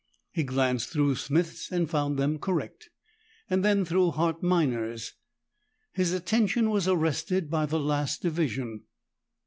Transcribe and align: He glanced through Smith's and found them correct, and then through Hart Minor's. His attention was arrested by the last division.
He 0.31 0.41
glanced 0.43 0.89
through 0.89 1.13
Smith's 1.17 1.69
and 1.71 1.87
found 1.87 2.17
them 2.17 2.39
correct, 2.39 2.89
and 3.51 3.63
then 3.63 3.85
through 3.85 4.09
Hart 4.09 4.41
Minor's. 4.41 5.13
His 5.93 6.11
attention 6.11 6.71
was 6.71 6.87
arrested 6.87 7.51
by 7.51 7.67
the 7.67 7.79
last 7.79 8.23
division. 8.23 8.85